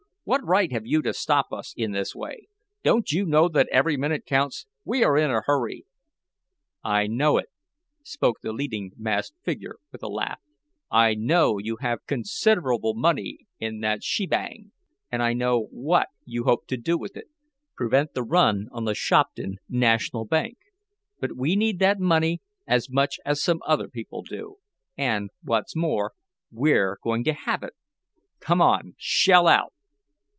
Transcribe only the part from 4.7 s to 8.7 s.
We are in a hurry." "I know it," spoke the